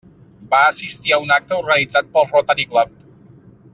Va 0.53 0.61
assistir 0.69 1.13
a 1.17 1.19
un 1.25 1.33
acte 1.35 1.59
organitzat 1.59 2.11
pel 2.17 2.29
Rotary 2.33 2.67
Club. 2.73 3.07